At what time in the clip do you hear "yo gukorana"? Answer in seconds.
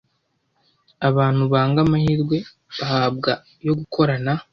3.65-4.33